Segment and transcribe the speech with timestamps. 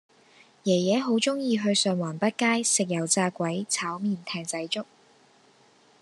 [0.63, 4.83] 爺爺好鍾意去上環畢街食油炸鬼炒麵艇仔粥